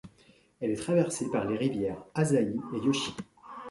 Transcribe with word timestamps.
Elle 0.59 0.71
est 0.71 0.75
traversée 0.81 1.29
par 1.29 1.45
les 1.47 1.55
rivières 1.55 2.03
Asahi 2.15 2.59
et 2.73 2.83
Yoshii. 2.83 3.13